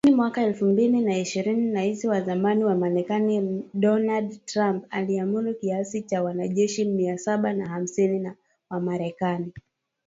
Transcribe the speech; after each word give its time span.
Lakini 0.03 0.15
mwaka 0.17 0.43
elfu 0.43 0.65
mbili 0.65 1.01
na 1.01 1.17
ishirini 1.17 1.71
Rais 1.73 2.05
wa 2.05 2.21
zamani 2.21 2.63
wa 2.63 2.75
Marekani 2.75 3.63
Donald 3.73 4.45
Trump 4.45 4.85
aliamuru 4.89 5.53
kiasi 5.55 6.01
cha 6.01 6.23
wanajeshi 6.23 6.85
mia 6.85 7.17
saba 7.17 7.53
na 7.53 7.69
hamsini 7.69 8.31
wa 8.69 8.79
Marekani 8.79 9.53